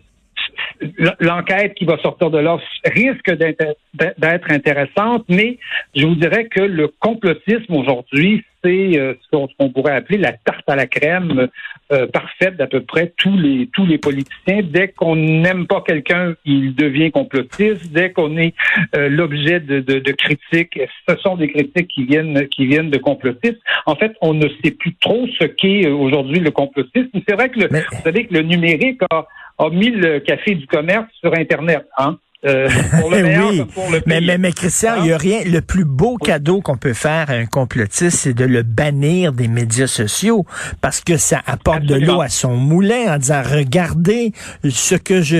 l'enquête 1.21 1.75
qui 1.75 1.85
va 1.85 1.99
sortir 1.99 2.31
de 2.31 2.39
là 2.39 2.59
risque 2.85 3.31
d'être 3.33 4.51
intéressante, 4.51 5.25
mais 5.29 5.59
je 5.95 6.07
vous 6.07 6.15
dirais 6.15 6.47
que 6.47 6.61
le 6.61 6.89
complotisme 6.89 7.75
aujourd'hui, 7.75 8.45
c'est 8.63 8.99
euh, 8.99 9.15
ce 9.23 9.37
qu'on 9.59 9.71
pourrait 9.71 9.95
appeler 9.95 10.19
la 10.19 10.33
tarte 10.33 10.69
à 10.69 10.77
la 10.77 10.87
crème 10.87 11.49
euh, 11.93 12.07
parfaite 12.07 12.57
d'à 12.57 12.67
peu 12.67 12.81
près 12.81 13.13
tous 13.17 13.37
les 13.37 13.69
tous 13.73 13.87
les 13.87 13.99
politiciens. 13.99 14.63
Dès 14.63 14.89
qu'on 14.89 15.17
n'aime 15.17 15.67
pas 15.67 15.83
quelqu'un, 15.87 16.35
il 16.45 16.75
devient 16.75 17.11
complotiste. 17.11 17.93
Dès 17.93 18.13
qu'on 18.13 18.37
est 18.37 18.55
euh, 18.97 19.09
l'objet 19.09 19.61
de, 19.61 19.81
de, 19.81 20.13
critiques, 20.13 20.79
ce 21.09 21.17
sont 21.17 21.37
des 21.37 21.49
critiques 21.49 21.89
qui 21.89 22.05
viennent 22.05 22.49
qui 22.49 22.67
viennent 22.67 22.91
de 22.91 22.99
complotistes. 22.99 23.61
En 23.87 23.97
fait, 23.97 24.13
on 24.21 24.35
ne 24.35 24.49
sait 24.63 24.73
plus 24.73 24.95
trop 24.97 25.27
ce 25.39 25.45
qu'est 25.45 25.89
aujourd'hui 25.89 26.41
le 26.41 26.51
complotisme. 26.51 27.11
C'est 27.29 27.35
vrai 27.35 27.49
que 27.49 27.61
le, 27.61 27.69
vous 27.69 28.03
savez 28.05 28.27
que 28.27 28.35
le 28.35 28.43
numérique 28.43 29.01
a 29.11 29.27
a 29.61 29.69
mis 29.69 29.91
le 29.91 30.21
café 30.21 30.55
du 30.55 30.67
commerce 30.67 31.07
sur 31.21 31.35
Internet. 31.35 31.87
Hein? 31.99 32.19
Euh, 32.47 32.71
pour 32.99 33.11
le 33.11 33.23
oui, 33.51 33.65
pour 33.75 33.91
le 33.91 34.01
mais, 34.07 34.21
mais, 34.23 34.39
mais, 34.39 34.53
Christian, 34.53 34.97
il 34.99 35.03
n'y 35.05 35.13
a 35.13 35.19
rien. 35.19 35.41
Le 35.45 35.61
plus 35.61 35.85
beau 35.85 36.17
cadeau 36.17 36.63
qu'on 36.63 36.79
peut 36.79 36.95
faire 36.95 37.31
à 37.31 37.35
un 37.35 37.45
complotiste, 37.45 38.17
c'est 38.17 38.35
de 38.35 38.45
le 38.45 38.63
bannir 38.63 39.33
des 39.33 39.49
médias 39.49 39.87
sociaux 39.87 40.47
parce 40.81 41.01
que 41.03 41.17
ça 41.17 41.43
apporte 41.47 41.83
de 41.83 41.97
l'eau 41.97 42.23
à 42.23 42.29
son 42.29 42.57
moulin 42.57 43.15
en 43.15 43.19
disant 43.19 43.43
regardez 43.43 44.33
ce 44.69 44.95
que 44.95 45.21
je, 45.21 45.39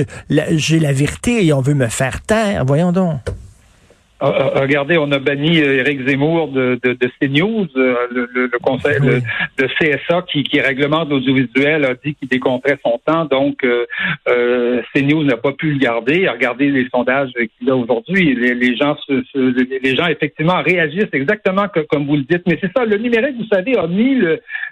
j'ai 0.51 0.79
la 0.79 0.93
vérité 0.93 1.45
et 1.45 1.53
on 1.53 1.61
veut 1.61 1.73
me 1.73 1.87
faire 1.87 2.21
taire. 2.21 2.65
Voyons 2.65 2.91
donc. 2.91 3.19
Regardez, 4.21 4.97
on 4.97 5.11
a 5.11 5.19
banni 5.19 5.57
Éric 5.57 6.07
Zemmour 6.07 6.49
de, 6.49 6.79
de, 6.83 6.93
de 6.93 7.11
CNews, 7.19 7.67
le, 7.75 8.29
le, 8.33 8.59
conseil, 8.61 8.97
le, 8.99 9.21
CSA 9.79 10.23
qui, 10.31 10.43
qui 10.43 10.59
réglemente 10.59 11.09
l'audiovisuel 11.09 11.85
a 11.85 11.95
dit 11.95 12.15
qu'il 12.15 12.27
décompterait 12.27 12.79
son 12.83 12.99
temps, 13.05 13.25
donc 13.25 13.63
euh, 13.63 14.81
CNews 14.93 15.23
n'a 15.23 15.37
pas 15.37 15.53
pu 15.53 15.71
le 15.71 15.79
garder. 15.79 16.27
Regardez 16.27 16.69
les 16.69 16.87
sondages 16.89 17.31
qu'il 17.57 17.69
a 17.69 17.75
aujourd'hui. 17.75 18.35
Les, 18.35 18.53
les, 18.53 18.75
gens, 18.75 18.95
se, 19.07 19.83
les 19.83 19.95
gens 19.95 20.07
effectivement 20.07 20.61
réagissent 20.61 21.13
exactement 21.13 21.67
comme 21.89 22.05
vous 22.05 22.17
le 22.17 22.23
dites. 22.23 22.43
Mais 22.47 22.57
c'est 22.61 22.71
ça, 22.75 22.85
le 22.85 22.97
numérique, 22.97 23.37
vous 23.37 23.47
savez, 23.51 23.77
a 23.77 23.87
mis 23.87 24.19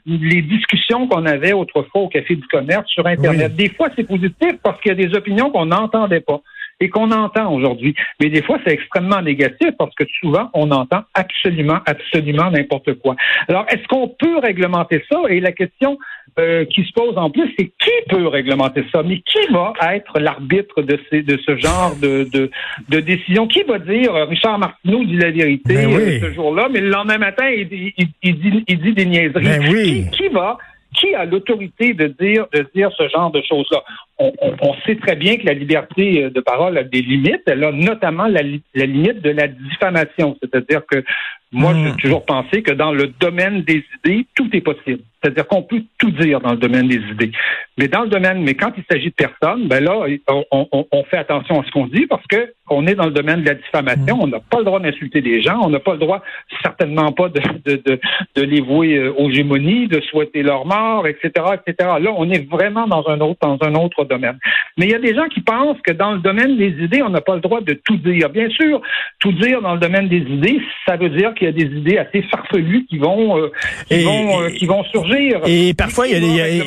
les 0.05 0.41
discussions 0.41 1.07
qu'on 1.07 1.25
avait 1.25 1.53
autrefois 1.53 2.01
au 2.01 2.07
Café 2.07 2.35
du 2.35 2.47
Commerce 2.47 2.87
sur 2.87 3.05
Internet. 3.05 3.55
Des 3.55 3.69
fois, 3.69 3.89
c'est 3.95 4.07
positif 4.07 4.53
parce 4.63 4.79
qu'il 4.81 4.89
y 4.89 5.03
a 5.03 5.07
des 5.07 5.15
opinions 5.15 5.49
qu'on 5.49 5.65
n'entendait 5.65 6.21
pas 6.21 6.41
et 6.79 6.89
qu'on 6.89 7.11
entend 7.11 7.53
aujourd'hui. 7.53 7.95
Mais 8.19 8.29
des 8.29 8.41
fois, 8.41 8.59
c'est 8.65 8.73
extrêmement 8.73 9.21
négatif 9.21 9.69
parce 9.77 9.93
que 9.95 10.05
souvent, 10.19 10.49
on 10.53 10.71
entend 10.71 11.01
absolument, 11.13 11.79
absolument 11.85 12.49
n'importe 12.51 12.93
quoi. 12.95 13.15
Alors, 13.47 13.65
est-ce 13.69 13.85
qu'on 13.87 14.07
peut 14.07 14.39
réglementer 14.39 15.03
ça? 15.11 15.17
Et 15.29 15.39
la 15.39 15.51
question 15.51 15.97
euh, 16.37 16.65
qui 16.65 16.83
se 16.83 16.93
pose 16.93 17.17
en 17.17 17.29
plus, 17.29 17.53
c'est 17.57 17.65
qui 17.65 17.91
peut 18.09 18.27
réglementer 18.27 18.85
ça? 18.91 19.03
Mais 19.03 19.17
qui 19.19 19.51
va 19.51 19.73
être 19.93 20.19
l'arbitre 20.19 20.81
de, 20.81 20.99
ces, 21.09 21.21
de 21.21 21.37
ce 21.45 21.57
genre 21.57 21.95
de, 22.01 22.27
de, 22.31 22.49
de 22.89 22.99
décision? 22.99 23.47
Qui 23.47 23.63
va 23.63 23.79
dire, 23.79 24.15
euh, 24.15 24.25
Richard 24.25 24.59
Martineau 24.59 25.03
dit 25.03 25.17
la 25.17 25.31
vérité 25.31 25.73
ben 25.73 25.93
euh, 25.93 26.19
ce 26.21 26.33
jour-là, 26.33 26.69
mais 26.71 26.81
le 26.81 26.89
lendemain 26.89 27.17
matin, 27.17 27.49
il, 27.49 27.67
dit, 27.67 27.93
il 28.23 28.79
dit 28.79 28.93
des 28.93 29.05
niaiseries. 29.05 29.43
Ben 29.43 29.67
oui. 29.69 30.05
qui, 30.11 30.23
qui 30.23 30.27
va 30.29 30.57
qui 30.95 31.13
a 31.13 31.25
l'autorité 31.25 31.93
de 31.93 32.07
dire 32.07 32.47
de 32.53 32.67
dire 32.73 32.89
ce 32.97 33.07
genre 33.09 33.31
de 33.31 33.41
choses-là? 33.47 33.83
On, 34.19 34.33
on, 34.61 34.73
sait 34.85 34.95
très 34.95 35.15
bien 35.15 35.37
que 35.37 35.45
la 35.45 35.53
liberté 35.53 36.29
de 36.29 36.41
parole 36.41 36.77
a 36.77 36.83
des 36.83 37.01
limites. 37.01 37.43
Elle 37.47 37.63
a 37.63 37.71
notamment 37.71 38.27
la, 38.27 38.41
la 38.43 38.85
limite 38.85 39.21
de 39.21 39.29
la 39.29 39.47
diffamation, 39.47 40.37
c'est-à-dire 40.41 40.81
que 40.85 41.03
moi, 41.51 41.73
j'ai 41.73 41.91
hmm. 41.91 41.95
toujours 41.95 42.25
pensé 42.25 42.61
que 42.61 42.71
dans 42.71 42.91
le 42.91 43.07
domaine 43.07 43.63
des 43.63 43.83
idées, 44.05 44.27
tout 44.35 44.47
est 44.53 44.61
possible. 44.61 45.01
C'est-à-dire 45.21 45.47
qu'on 45.47 45.63
peut 45.63 45.81
tout 45.97 46.11
dire 46.11 46.39
dans 46.39 46.51
le 46.51 46.57
domaine 46.57 46.87
des 46.87 46.97
idées. 47.11 47.31
Mais 47.77 47.87
dans 47.87 48.03
le 48.03 48.07
domaine, 48.07 48.43
mais 48.43 48.53
quand 48.53 48.71
il 48.77 48.83
s'agit 48.89 49.09
de 49.09 49.15
personnes, 49.15 49.67
ben 49.67 49.83
là, 49.83 50.05
on, 50.29 50.45
on, 50.51 50.87
on 50.91 51.03
fait 51.05 51.17
attention 51.17 51.59
à 51.59 51.65
ce 51.65 51.71
qu'on 51.71 51.87
dit 51.87 52.05
parce 52.05 52.25
que 52.27 52.53
on 52.69 52.85
est 52.85 52.93
dans 52.93 53.07
le 53.07 53.11
domaine 53.11 53.41
de 53.41 53.47
la 53.47 53.55
diffamation. 53.55 54.17
Hmm. 54.17 54.21
On 54.21 54.27
n'a 54.27 54.39
pas 54.39 54.59
le 54.59 54.65
droit 54.65 54.79
d'insulter 54.79 55.21
des 55.21 55.41
gens. 55.41 55.59
On 55.63 55.69
n'a 55.69 55.79
pas 55.79 55.93
le 55.93 55.97
droit, 55.97 56.21
certainement 56.61 57.11
pas, 57.11 57.29
de, 57.29 57.41
de, 57.65 57.81
de, 57.83 57.99
de 58.35 58.41
les 58.43 58.61
vouer 58.61 58.97
euh, 58.97 59.13
aux 59.17 59.31
gémonies, 59.31 59.87
de 59.87 60.01
souhaiter 60.01 60.43
leur 60.43 60.67
mort, 60.67 61.07
etc., 61.07 61.31
etc. 61.55 61.89
Là, 61.99 62.13
on 62.15 62.29
est 62.29 62.47
vraiment 62.47 62.85
dans 62.85 63.07
un 63.07 63.19
autre, 63.21 63.39
dans 63.41 63.57
un 63.61 63.73
autre 63.73 64.05
domaine. 64.09 64.37
Mais 64.77 64.85
il 64.87 64.91
y 64.91 64.95
a 64.95 64.99
des 64.99 65.15
gens 65.15 65.27
qui 65.27 65.41
pensent 65.41 65.77
que 65.85 65.93
dans 65.93 66.11
le 66.11 66.19
domaine 66.19 66.57
des 66.57 66.75
idées, 66.83 67.01
on 67.01 67.09
n'a 67.09 67.21
pas 67.21 67.35
le 67.35 67.41
droit 67.41 67.61
de 67.61 67.73
tout 67.73 67.97
dire. 67.97 68.29
Bien 68.29 68.49
sûr, 68.49 68.81
tout 69.19 69.31
dire 69.33 69.61
dans 69.61 69.73
le 69.73 69.79
domaine 69.79 70.09
des 70.09 70.17
idées, 70.17 70.59
ça 70.87 70.97
veut 70.97 71.09
dire 71.09 71.33
qu'il 71.33 71.45
y 71.45 71.49
a 71.49 71.53
des 71.53 71.77
idées 71.77 71.97
assez 71.97 72.21
farfelues 72.23 72.85
qui 72.89 72.97
vont, 72.97 73.37
euh, 73.37 73.51
qui, 73.87 74.03
vont 74.03 74.41
euh, 74.41 74.49
qui 74.49 74.65
vont 74.65 74.83
surgir. 74.85 75.41
Et 75.45 75.73
parfois, 75.73 76.07
il 76.07 76.13
y 76.13 76.17
a 76.17 76.19
des, 76.19 76.63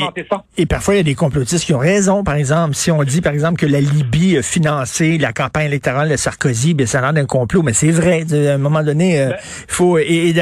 et, 0.58 0.66
parfois, 0.66 0.94
il 0.94 0.96
y 0.98 1.00
a 1.00 1.04
des 1.04 1.14
complotistes 1.14 1.64
qui 1.64 1.74
ont 1.74 1.78
raison. 1.78 2.24
Par 2.24 2.34
exemple, 2.34 2.74
si 2.74 2.90
on 2.90 3.02
dit, 3.02 3.20
par 3.20 3.32
exemple, 3.32 3.58
que 3.58 3.66
la 3.66 3.80
Libye 3.80 4.38
a 4.38 4.42
financé 4.42 5.18
la 5.18 5.32
campagne 5.32 5.66
électorale 5.66 6.10
de 6.10 6.16
Sarkozy, 6.16 6.74
bien, 6.74 6.86
ça 6.86 6.98
a 6.98 7.02
l'air 7.02 7.12
d'un 7.12 7.26
complot, 7.26 7.62
mais 7.62 7.72
c'est 7.72 7.90
vrai. 7.90 8.24
À 8.32 8.54
un 8.54 8.58
moment 8.58 8.82
donné, 8.82 9.20
euh, 9.20 9.30
ben, 9.30 9.36
il 9.40 9.74
faut, 9.74 9.98
et, 9.98 10.28
et 10.28 10.32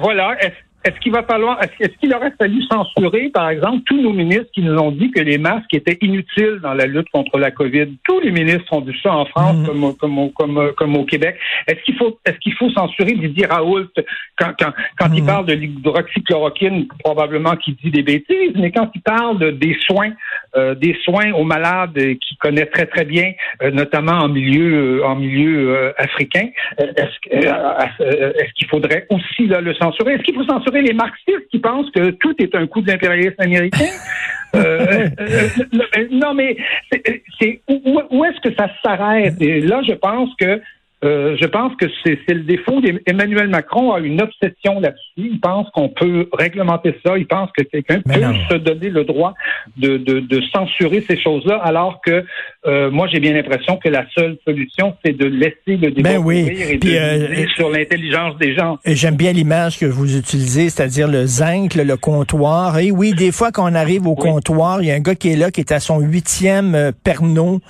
Voilà. 0.00 0.36
Est-ce 0.82 0.98
qu'il 1.00 1.12
va 1.12 1.22
falloir, 1.24 1.60
est-ce 1.62 1.96
qu'il 1.98 2.14
aurait 2.14 2.32
fallu 2.38 2.62
censurer, 2.62 3.28
par 3.28 3.50
exemple, 3.50 3.82
tous 3.84 4.00
nos 4.00 4.14
ministres 4.14 4.48
qui 4.54 4.62
nous 4.62 4.78
ont 4.78 4.92
dit 4.92 5.10
que 5.10 5.20
les 5.20 5.36
masques 5.36 5.74
étaient 5.74 5.98
inutiles 6.00 6.58
dans 6.62 6.72
la 6.72 6.86
lutte 6.86 7.08
contre 7.12 7.38
la 7.38 7.50
COVID? 7.50 7.98
Tous 8.04 8.20
les 8.20 8.30
ministres 8.30 8.72
ont 8.72 8.80
dit 8.80 8.96
ça 9.02 9.12
en 9.12 9.26
France 9.26 9.56
mhm. 9.56 9.66
comme, 9.66 9.96
comme, 9.96 10.32
comme, 10.32 10.72
comme, 10.76 10.96
au 10.96 11.04
Québec. 11.04 11.36
Est-ce 11.66 11.82
qu'il 11.82 11.96
faut, 11.96 12.18
est-ce 12.24 12.38
qu'il 12.38 12.54
faut 12.54 12.70
censurer 12.70 13.12
Didier 13.12 13.44
Raoult 13.44 13.88
quand, 14.38 14.52
quand, 14.58 14.72
quand 14.98 15.12
il 15.12 15.20
mhm. 15.20 15.26
parle 15.26 15.46
de 15.46 15.52
l'hydroxychloroquine, 15.52 16.88
probablement 17.04 17.56
qu'il 17.56 17.76
dit 17.76 17.90
des 17.90 18.02
bêtises, 18.02 18.52
mais 18.54 18.70
quand 18.70 18.90
il 18.94 19.02
parle 19.02 19.38
de, 19.38 19.50
des 19.50 19.76
soins, 19.86 20.12
euh, 20.56 20.74
des 20.74 20.96
soins 21.04 21.32
aux 21.32 21.44
malades 21.44 21.92
qu'il 21.92 22.38
connaît 22.38 22.66
très 22.66 22.86
très 22.86 23.04
bien, 23.04 23.32
euh, 23.62 23.70
notamment 23.70 24.12
en 24.12 24.28
milieu, 24.28 25.00
euh, 25.00 25.06
en 25.06 25.16
milieu 25.16 25.92
africain, 25.98 26.48
est-ce, 26.78 27.36
est-ce 27.36 28.52
qu'il 28.54 28.68
faudrait 28.68 29.06
aussi 29.10 29.46
là, 29.46 29.60
le 29.60 29.74
censurer? 29.74 30.14
Est-ce 30.14 30.22
qu'il 30.22 30.34
faut 30.34 30.44
censurer 30.44 30.69
les 30.78 30.92
marxistes 30.92 31.48
qui 31.50 31.58
pensent 31.58 31.90
que 31.90 32.10
tout 32.10 32.34
est 32.38 32.54
un 32.54 32.66
coup 32.66 32.80
de 32.80 32.88
l'impérialisme 32.88 33.40
américain. 33.40 33.84
Euh, 34.52 35.08
euh, 35.20 35.48
euh, 35.96 36.08
non, 36.10 36.34
mais 36.34 36.56
c'est 37.40 37.62
où, 37.68 38.24
est-ce 38.24 38.40
que 38.40 38.52
ça 38.56 38.68
s'arrête? 38.82 39.40
Et 39.40 39.60
là, 39.60 39.80
je 39.86 39.92
pense 39.92 40.28
que 40.40 40.60
euh, 41.02 41.34
je 41.40 41.46
pense 41.46 41.72
que 41.76 41.86
c'est 42.04 42.18
le 42.28 42.42
défaut 42.42 42.80
d'Emmanuel 42.82 43.48
Macron 43.48 43.92
a 43.92 44.00
une 44.00 44.20
obsession 44.20 44.80
là-dessus. 44.80 45.00
Il 45.16 45.40
pense 45.40 45.66
qu'on 45.70 45.88
peut 45.88 46.28
réglementer 46.32 46.94
ça. 47.04 47.16
Il 47.16 47.26
pense 47.26 47.48
que 47.56 47.62
quelqu'un 47.62 48.02
peut 48.02 48.20
se 48.50 48.56
donner 48.56 48.90
le 48.90 49.04
droit 49.04 49.34
de, 49.78 49.96
de, 49.96 50.20
de 50.20 50.40
censurer 50.52 51.02
ces 51.08 51.18
choses-là, 51.18 51.56
alors 51.56 52.00
que 52.04 52.24
euh, 52.66 52.90
moi 52.90 53.08
j'ai 53.10 53.18
bien 53.18 53.32
l'impression 53.32 53.78
que 53.78 53.88
la 53.88 54.04
seule 54.14 54.36
solution 54.46 54.94
c'est 55.02 55.16
de 55.16 55.24
laisser 55.24 55.78
le 55.78 55.90
débat 55.90 56.10
ben 56.10 56.18
oui. 56.18 56.46
et 56.68 56.76
de 56.76 56.88
euh, 56.90 57.46
sur 57.54 57.70
l'intelligence 57.70 58.36
des 58.38 58.54
gens. 58.54 58.78
J'aime 58.84 59.16
bien 59.16 59.32
l'image 59.32 59.78
que 59.78 59.86
vous 59.86 60.18
utilisez, 60.18 60.68
c'est-à-dire 60.68 61.08
le 61.08 61.24
zinc, 61.24 61.74
le, 61.76 61.96
comptoir. 61.96 62.78
Et 62.78 62.90
oui, 62.90 63.14
des 63.14 63.32
fois 63.32 63.52
quand 63.52 63.70
on 63.70 63.74
arrive 63.74 64.06
au 64.06 64.14
comptoir, 64.14 64.82
il 64.82 64.88
y 64.88 64.90
a 64.90 64.94
un 64.94 65.00
gars 65.00 65.14
qui 65.14 65.32
est 65.32 65.36
là, 65.36 65.50
qui 65.50 65.60
est 65.60 65.72
à 65.72 65.80
son 65.80 66.00
huitième 66.00 66.74
euh, 66.74 66.92
Pernod, 67.04 67.60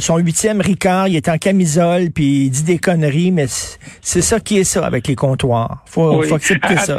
son 0.00 0.18
huitième 0.18 0.60
Ricard, 0.60 1.08
il 1.08 1.16
est 1.16 1.28
en 1.28 1.38
camisole, 1.38 2.10
puis 2.14 2.44
il 2.44 2.50
dit 2.50 2.65
des 2.66 2.78
conneries, 2.78 3.32
mais 3.32 3.46
c'est 3.48 4.20
ça 4.20 4.40
qui 4.40 4.58
est 4.58 4.64
ça 4.64 4.84
avec 4.84 5.08
les 5.08 5.14
comptoirs. 5.14 5.82
Faut, 5.86 6.22
faut 6.22 6.34
accepter 6.34 6.76
ça. 6.76 6.98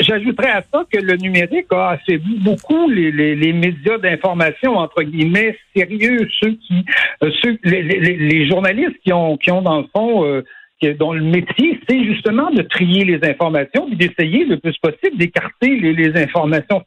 J'ajouterais 0.00 0.50
à 0.50 0.62
ça 0.72 0.84
que 0.92 0.98
le 0.98 1.16
numérique 1.16 1.66
a 1.72 1.90
affaibli 1.90 2.38
beaucoup 2.40 2.88
les, 2.90 3.10
les, 3.10 3.34
les 3.34 3.52
médias 3.52 3.98
d'information, 3.98 4.76
entre 4.76 5.02
guillemets, 5.02 5.56
sérieux, 5.74 6.28
ceux 6.40 6.50
qui, 6.50 6.84
euh, 7.22 7.30
ceux, 7.42 7.58
les, 7.64 7.82
les, 7.82 8.16
les, 8.16 8.48
journalistes 8.48 8.98
qui 9.04 9.12
ont, 9.12 9.36
qui 9.36 9.50
ont 9.50 9.62
dans 9.62 9.78
le 9.78 9.86
fond, 9.94 10.24
euh, 10.24 10.44
dont 10.82 11.12
le 11.12 11.22
métier, 11.22 11.80
c'est 11.88 12.04
justement 12.04 12.50
de 12.50 12.62
trier 12.62 13.04
les 13.04 13.18
informations, 13.28 13.88
et 13.90 13.96
d'essayer 13.96 14.44
le 14.44 14.58
plus 14.58 14.76
possible 14.78 15.16
d'écarter 15.16 15.68
les, 15.80 15.92
les, 15.94 16.22
informations 16.22 16.82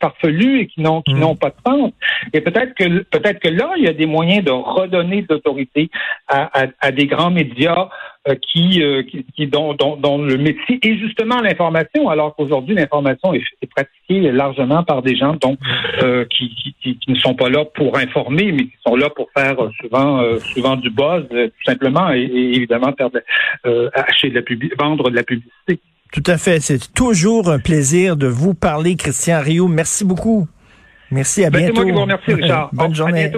farfelues 0.00 0.60
et 0.60 0.66
qui 0.66 0.80
n'ont 0.82 1.02
qui 1.02 1.14
mmh. 1.14 1.20
n'ont 1.20 1.36
pas 1.36 1.48
de 1.50 1.54
sens. 1.66 1.92
Et 2.32 2.40
peut-être 2.40 2.74
que 2.74 3.02
peut-être 3.04 3.40
que 3.40 3.48
là, 3.48 3.72
il 3.76 3.84
y 3.84 3.88
a 3.88 3.92
des 3.92 4.06
moyens 4.06 4.44
de 4.44 4.50
redonner 4.50 5.22
de 5.22 5.26
l'autorité 5.30 5.90
à, 6.28 6.64
à, 6.64 6.66
à, 6.80 6.92
des 6.92 7.06
grands 7.06 7.30
médias 7.30 7.88
qui, 8.52 8.82
euh, 8.82 9.02
qui, 9.02 9.24
qui 9.34 9.46
dont, 9.46 9.74
dont, 9.74 9.96
dont, 9.96 10.18
le 10.18 10.36
métier 10.36 10.78
est 10.82 10.98
justement 10.98 11.40
l'information, 11.40 12.08
alors 12.10 12.34
qu'aujourd'hui 12.36 12.74
l'information 12.74 13.32
est, 13.32 13.42
est, 13.62 13.66
pratiquée 13.66 14.30
largement 14.30 14.82
par 14.82 15.02
des 15.02 15.16
gens 15.16 15.36
donc 15.36 15.58
euh, 16.02 16.26
qui, 16.26 16.54
qui, 16.82 16.98
qui, 16.98 17.10
ne 17.10 17.14
sont 17.16 17.34
pas 17.34 17.48
là 17.48 17.64
pour 17.64 17.96
informer, 17.96 18.52
mais 18.52 18.64
qui 18.64 18.76
sont 18.86 18.94
là 18.94 19.08
pour 19.10 19.28
faire 19.36 19.56
souvent 19.80 20.22
souvent 20.52 20.76
du 20.76 20.90
buzz 20.90 21.26
tout 21.30 21.64
simplement 21.64 22.12
et, 22.12 22.22
évidemment 22.22 22.92
faire 22.96 23.10
de, 23.10 23.22
acheter 23.94 24.30
de 24.30 24.34
la 24.34 24.84
vendre 24.84 25.10
de 25.10 25.16
la 25.16 25.22
publicité. 25.22 25.80
Tout 26.12 26.22
à 26.26 26.36
fait. 26.38 26.60
C'est 26.60 26.92
toujours 26.92 27.50
un 27.50 27.60
plaisir 27.60 28.16
de 28.16 28.26
vous 28.26 28.52
parler, 28.52 28.96
Christian 28.96 29.40
Rio. 29.40 29.68
Merci 29.68 30.04
beaucoup. 30.04 30.48
Merci, 31.10 31.44
à 31.44 31.50
ben, 31.50 31.58
bientôt. 31.58 31.76
C'est 31.76 31.80
moi 31.80 31.84
qui 31.84 31.92
vous 31.92 32.00
remercie, 32.00 32.34
Richard. 32.34 32.70
Bonne 32.72 32.94
journée. 32.94 33.32